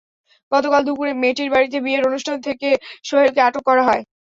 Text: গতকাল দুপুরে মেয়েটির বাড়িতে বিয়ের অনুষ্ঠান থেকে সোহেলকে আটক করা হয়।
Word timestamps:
গতকাল 0.51 0.81
দুপুরে 0.87 1.11
মেয়েটির 1.21 1.49
বাড়িতে 1.53 1.77
বিয়ের 1.81 2.07
অনুষ্ঠান 2.09 2.37
থেকে 2.47 2.67
সোহেলকে 3.07 3.39
আটক 3.43 3.63
করা 3.69 3.83
হয়। 3.87 4.03